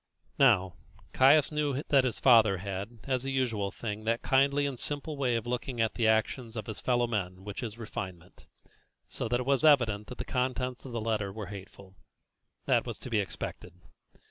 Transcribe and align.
Now, 0.39 0.77
Caius 1.13 1.51
knew 1.51 1.83
that 1.89 2.03
his 2.05 2.19
father 2.19 2.57
had, 2.57 3.01
as 3.03 3.23
a 3.23 3.29
usual 3.29 3.69
thing, 3.69 4.03
that 4.05 4.23
kindly 4.23 4.65
and 4.65 4.79
simple 4.79 5.15
way 5.15 5.35
of 5.35 5.45
looking 5.45 5.79
at 5.79 5.93
the 5.93 6.07
actions 6.07 6.57
of 6.57 6.65
his 6.65 6.79
fellow 6.79 7.05
men 7.05 7.43
which 7.43 7.61
is 7.61 7.77
refinement, 7.77 8.47
so 9.07 9.27
that 9.27 9.39
it 9.41 9.45
was 9.45 9.63
evident 9.63 10.07
that 10.07 10.17
the 10.17 10.25
contents 10.25 10.85
of 10.85 10.91
the 10.91 10.99
letter 11.01 11.31
were 11.31 11.45
hateful. 11.53 11.93
That 12.65 12.87
was 12.87 12.97
to 12.97 13.11
be 13.11 13.19
expected. 13.19 13.73